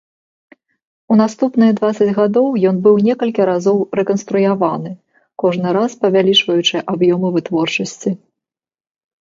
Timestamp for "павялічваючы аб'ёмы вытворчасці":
6.07-8.09